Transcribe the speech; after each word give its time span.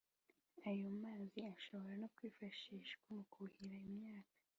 Ayo 0.69 0.87
mazi 1.01 1.39
ashobora 1.53 1.93
no 2.01 2.07
kwifashishwa 2.15 3.05
mu 3.15 3.23
kuhira 3.33 3.75
imyaka 3.89 4.35